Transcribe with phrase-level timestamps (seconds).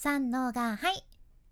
[0.00, 1.04] 三のがはい。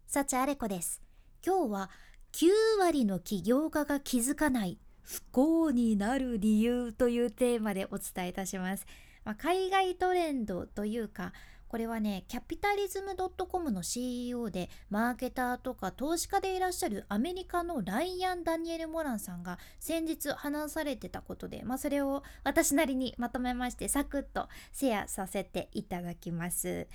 [0.07, 1.03] 幸あれ子です。
[1.45, 1.91] 今日は
[2.31, 2.47] 9
[2.79, 4.79] 割の起業家が気づかない。
[5.03, 8.87] 不幸になる理由というテーマでお伝えいたします、
[9.25, 11.33] まあ、海外トレンドというか
[11.69, 26.87] これはねキャピタリズム .com の CEO でマーケターとか投資家でいらっしゃるアメリカのライアン・ダニエル・モランさんが先日話されてたことで、まあ、それを私なりにまとめましてサクッとシェアさせていただきます。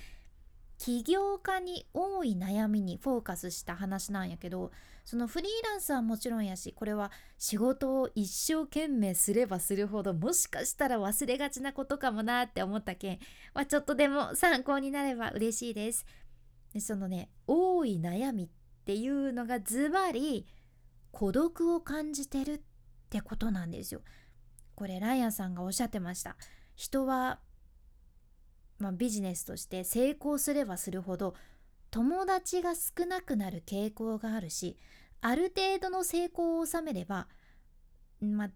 [0.82, 4.72] 起業家に多い悩みにフォーカスした話なんやけど
[5.04, 13.18] そのフリーランスはもちろんやしこれは仕事を一生懸命すればするほどもしかしたら忘れがちなことかもなって思ったけん、
[13.54, 16.04] まあ、ちょっとでも参考になれば嬉しいです。
[16.74, 18.48] でそのね多い悩みっ
[18.84, 20.48] ていうのがズバリ
[21.12, 22.60] 孤独を感じてるっ
[23.08, 24.00] てことなんですよ。
[24.74, 26.36] これライアンさんがおっしゃってました。
[26.74, 27.38] 人は
[28.82, 31.34] まあ、ビジネスとして成功すればするほど
[31.92, 34.76] 友達が少なくなる傾向があるし
[35.20, 37.28] ある程度の成功を収めれば
[38.20, 38.50] まあ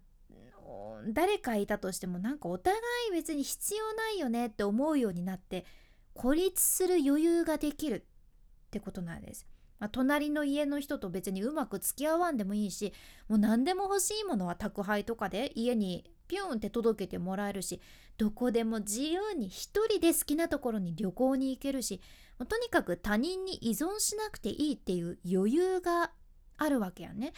[1.07, 2.77] 誰かいたとしてもなんかお互
[3.09, 5.65] い別に必要ないよねって思うようになって
[6.13, 9.47] 孤立する余裕ができるってことなんです。
[9.79, 12.93] まあ、隣の家の人と別にうまく付き合わんでもいいし
[13.29, 17.81] もう何でも欲しいものは宅配とかで家にピュンって届けてもらえるし
[18.17, 22.01] どこでも自由に一人で好きなところに旅行に行けるし
[22.47, 26.11] とにかく他人に依存しなくていいっていう余裕が
[26.57, 27.33] あるわけやね。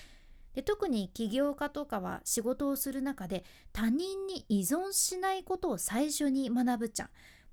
[0.54, 7.10] で特に起業家とかは仕事をする中で他人に依存しないことを最初に学ぶじゃん。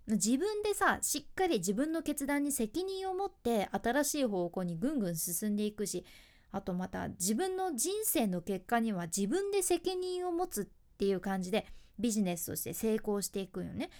[0.09, 6.05] 自分でさしっかり自分の決断に責任を持って新しい方向にぐんぐん進んでいくし
[6.53, 10.67] あとまた自分の人生の結果には自分で責任を持つっ
[10.97, 11.67] っていう感じで
[11.99, 13.91] ビジネスとして成功していくよね。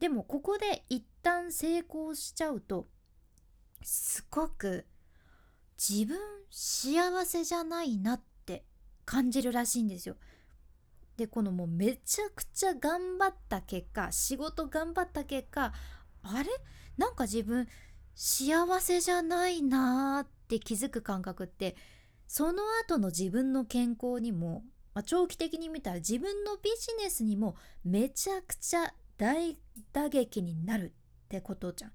[0.00, 2.88] でもここで一旦成功しちゃうと
[3.82, 4.84] すごく
[5.78, 6.18] 自分
[6.50, 8.64] 幸せじゃないなって
[9.04, 10.16] 感じるらしいんですよ。
[11.16, 15.72] でこのもうめちゃくちゃ頑張った結果仕事頑張った結果
[16.22, 16.48] あれ？
[16.96, 17.68] なんか自分
[18.14, 21.76] 幸せじゃないなーって気づく感覚って
[22.26, 24.64] その後の自分の健康にも
[24.94, 29.56] まあ、長期的に見たら自分のビジネスにもめちゃくちゃ大
[29.92, 31.92] 打撃になるってことじゃん。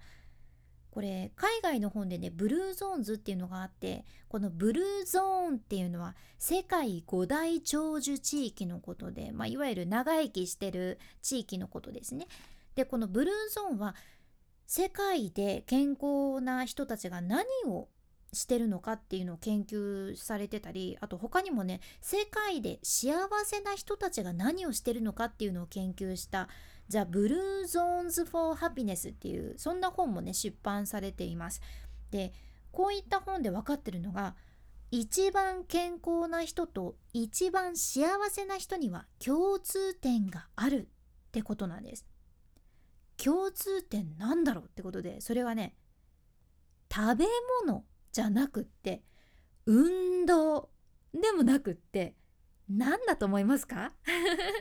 [0.91, 12.27] これ海外の本でねブルーゾーンズっていうのがあってこのブルーゾーンっていうのは世界五大長寿地域のことで、まあ、いわゆる長生きしてる地域のことですね。
[12.75, 13.93] でこのブルーゾーンは
[14.67, 17.89] 世界で健康な人たちが何を
[18.35, 23.13] してるのかっていうのを研究されてたりあと他にもね世界で幸
[23.45, 26.49] せな人たちが何をしてるのかっていうのを研究した
[26.89, 31.61] 「The Blue Zones for Happiness」っていうそんな本もね出版されています。
[32.11, 32.33] で
[32.71, 34.35] こういった本で分かってるのが
[34.91, 40.87] 一番健康な人と一番幸せな人には共通点がある
[41.27, 42.05] ってことなんです。
[43.17, 45.73] 共通点なんだろうってことでそれはね
[46.93, 47.25] 食べ
[47.65, 47.83] 物
[48.15, 49.03] じゃなくって
[49.65, 50.69] 運動
[51.13, 52.15] でもなくって
[52.69, 53.91] 何だと思いますか？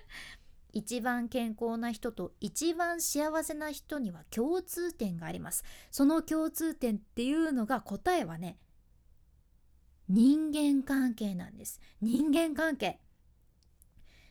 [0.72, 5.62] 一番健康な人と一番幸せな人には共通点があります。
[5.92, 8.58] その共通点っていうのが答えはね
[10.08, 11.80] 人間関係なんです。
[12.00, 13.00] 人間関係。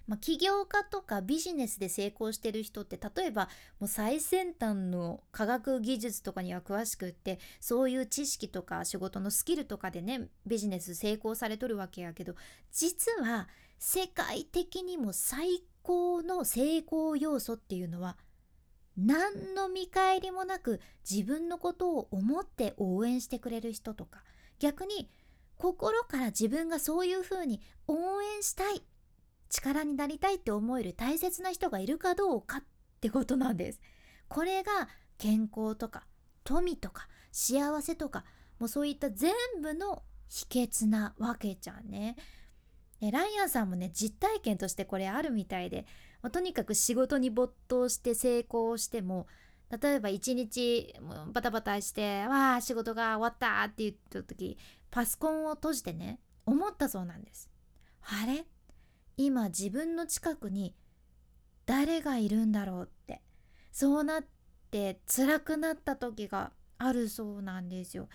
[0.07, 3.49] まあ、起業家とかビジネスで成功してる人って例えば
[3.79, 12.35] もう最先端の科学技術とかには詳しくってそういう知識とか仕事のスキルとかでねビジネス成功されとるわけやけど
[12.71, 13.47] 実は
[13.79, 18.17] 世界的にも最高の成功要素っていうのは
[18.97, 24.23] 何の見返りもなく自分のことを思って応援してくれる人とか。
[24.59, 25.09] 逆に
[25.57, 28.81] 心から自分がそういうふうに応援したい。
[29.53, 32.63] 力になりたいって思える大切な人がいるかどうかっ
[32.99, 33.79] てことなんです。
[34.27, 36.07] これが健康とか
[36.43, 38.25] 富とか幸せとか
[38.59, 42.15] もうそういった全部の秘訣なわけじゃんね。
[42.99, 45.85] ライアンさんもね実体験としてこれあるみたいで、
[46.21, 49.27] まあ、とにかく仕事に没頭して成功しても
[49.81, 50.95] 例えば一日
[51.33, 54.57] バタバタして「わあ仕事が終わった」って言った時
[54.89, 57.49] パソコンを閉じてね思ったそうなんです。
[58.01, 58.45] あれ？
[59.17, 60.75] 今自分の近くに
[61.65, 63.21] 誰がいるんだろうって
[63.71, 64.23] そうなっ
[64.71, 68.09] て辛くなった時があるそうなんですよ。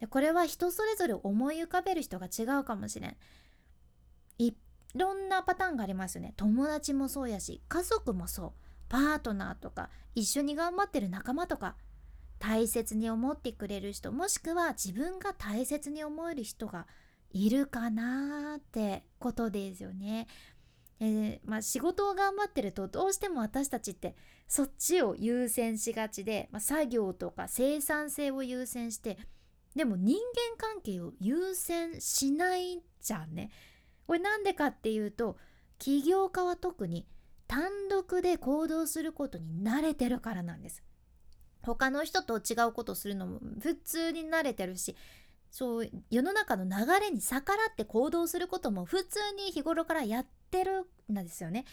[0.00, 3.16] でこれは人それぞれ思い浮かべる人が違うかもしれん。
[4.38, 4.54] い
[4.94, 6.34] ろんなパターンがありますよね。
[6.36, 8.52] 友達もそうやし家族もそう
[8.88, 11.76] パートナーとか一緒に頑張ってる仲間とか
[12.40, 16.86] 大切に思ってくれる人もしくは自分が大切に思える人が
[17.32, 20.26] いるかなってことですよね。
[21.00, 24.14] えー、まあ、仕事を頑張ってるとどうしても私たちって
[24.46, 29.16] そっちを優先しがちで、まあ、作業とか生産性を優先して
[29.74, 33.50] でも人間関係を優先しないじゃんね。
[34.06, 35.38] これなんでかっていうと
[35.78, 37.06] 起業家は特に
[37.46, 40.82] 単独で行動することに慣れてるからなんです。
[41.62, 44.96] 他の人と違うことするのも普通に慣れてるし
[45.50, 51.64] そう世の中の流れに逆らって行動することも普通に日頃からやってるんですよね。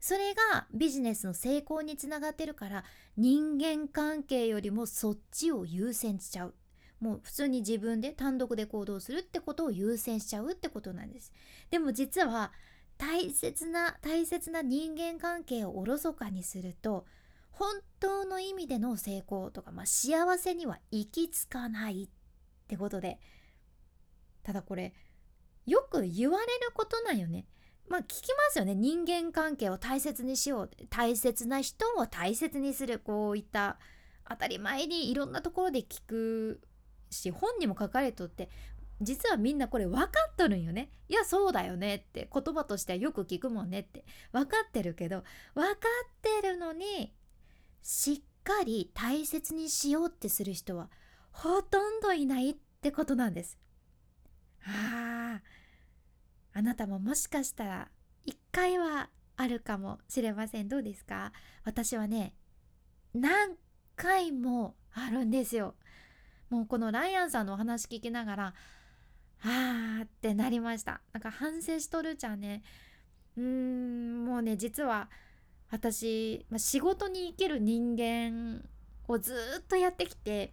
[0.00, 2.84] それがビジネスの成功につながってるから
[3.16, 6.54] 人間関係よりもそっちを優先しちゃう。
[7.00, 11.32] もう普通に自分で単独で行動するってことを優先しちゃうってことなんです。
[11.70, 12.52] でも実は
[12.98, 17.06] 大切な大切な人間関係をおろそかにすると
[17.50, 22.08] 本当の意味での成功とか、まあ、幸せには行き着かないっ
[22.72, 23.18] てことで
[24.42, 24.94] ただこれ
[25.66, 27.46] よく言われることなんよね。
[27.88, 33.78] まあ聞きますよね人間関係を大切にしよう大切な人を大切にするこういった
[34.28, 36.60] 当たり前にいろんなところで聞く
[37.10, 38.48] し本にも書かれとって
[39.00, 40.90] 実はみんなこれ分かっとるんよね。
[41.08, 45.22] いやそうだよねって言葉としてはよく聞くもんねって分かってるけど
[45.54, 47.12] 分かってるのに
[47.82, 50.88] しっかり大切にしようってする人は
[51.32, 53.58] ほとんどいないってことなんです。
[54.64, 57.88] あああなたももしかしたら
[58.24, 61.32] 一回はあるかもしれませんどうですか？
[61.64, 62.34] 私はね
[63.14, 63.56] 何
[63.96, 65.74] 回もあるんですよ。
[66.50, 68.54] もうこのライアンさんのお話聞きながら
[69.42, 72.62] あーってなりましたなんか反省しとるじゃんね
[73.38, 75.08] うーんもうね実は
[75.70, 78.62] 私、仕事に生きる人間
[79.08, 80.52] をずっとやってきて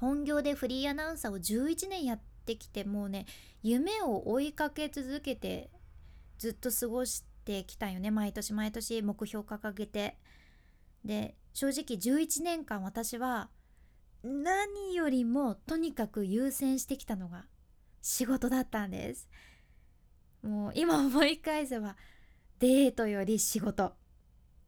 [0.00, 3.26] 本業でフリーアナウンサーを11年やってきてもうね
[3.62, 5.70] 夢を追いかけ続けて
[6.38, 8.10] ずっと過ごしてきたよね。
[8.10, 10.16] 毎年毎年目標掲げて。
[11.04, 13.48] で正直11年間私は
[14.22, 17.46] 何よりもとにかく優先してきたのが
[18.02, 19.28] 仕事だったんです。
[20.42, 21.96] もう今思い返せば
[22.58, 23.92] デートより仕事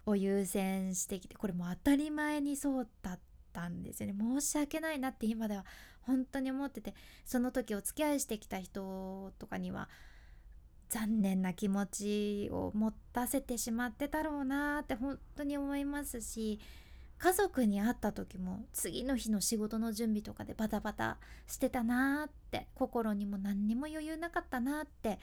[0.06, 3.20] を優先してきてこれも当たり前にそうだっ
[3.52, 5.64] たんですよね申し訳ないなって今では
[6.02, 6.94] 本当に思ってて
[7.24, 9.88] その時お付き合いしてきた人とかには
[10.88, 16.58] 残念な気持ちを持たせてしまってたろうなって本当に思いますし
[17.18, 25.18] 家族に会った時も次の日の仕事の準備とかでバタバタしてたなーって心にも何にも余裕なかったなって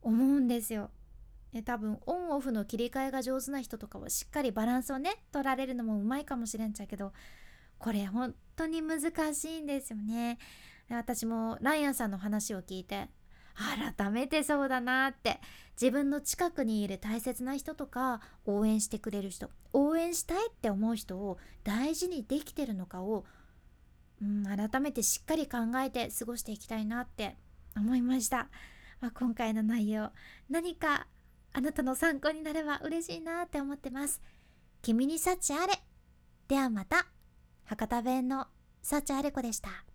[0.00, 0.90] 思うんですよ。
[1.52, 7.12] ね、多分オンオフの切り替えが上手な人とかはしっかりバランスをね取られるのもうまいかもしれんちゃうけど
[7.78, 9.00] これ本当に難
[9.34, 10.38] しいんですよね。
[10.90, 13.08] 私もライアンさんの話を聞いて
[13.96, 15.40] 改めてそうだなって
[15.80, 23.26] 自分の近くにいる大切な人とか応援してくれる人応援したいって思う人を大事にできてるのかを、
[24.22, 27.36] うん、改めてしっかり考えて過ごしていきたいなって
[27.76, 28.48] 思いました、
[29.00, 30.10] まあ、今回の内容
[30.48, 31.06] 何か
[31.58, 34.22] あなたの参考になれば嬉しいなって思ってます。
[34.80, 35.72] 君に幸あれ。
[36.46, 37.08] ではまた。
[37.64, 38.46] 博多弁の
[38.80, 39.87] 幸あれ子でした。